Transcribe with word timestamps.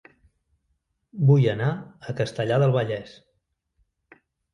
Vull 1.31 1.43
anar 1.51 1.67
a 2.13 2.15
Castellar 2.21 2.57
del 2.63 2.73
Vallès 2.77 3.13